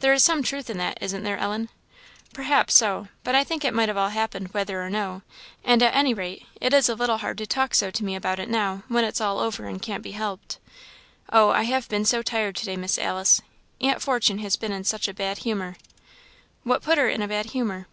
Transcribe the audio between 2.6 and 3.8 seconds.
so; but I think it